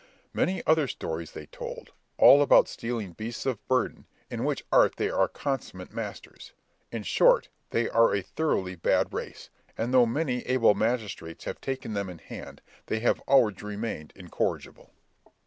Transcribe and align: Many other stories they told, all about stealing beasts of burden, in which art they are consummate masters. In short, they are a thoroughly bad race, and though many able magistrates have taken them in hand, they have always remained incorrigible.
Many 0.33 0.65
other 0.65 0.87
stories 0.87 1.33
they 1.33 1.45
told, 1.45 1.91
all 2.17 2.41
about 2.41 2.67
stealing 2.67 3.11
beasts 3.11 3.45
of 3.45 3.63
burden, 3.67 4.07
in 4.31 4.43
which 4.43 4.65
art 4.71 4.95
they 4.95 5.11
are 5.11 5.27
consummate 5.27 5.93
masters. 5.93 6.53
In 6.91 7.03
short, 7.03 7.49
they 7.69 7.87
are 7.87 8.15
a 8.15 8.23
thoroughly 8.23 8.73
bad 8.73 9.13
race, 9.13 9.51
and 9.77 9.93
though 9.93 10.07
many 10.07 10.39
able 10.47 10.73
magistrates 10.73 11.43
have 11.43 11.61
taken 11.61 11.93
them 11.93 12.09
in 12.09 12.17
hand, 12.17 12.63
they 12.87 12.97
have 13.01 13.19
always 13.27 13.61
remained 13.61 14.11
incorrigible. 14.15 14.91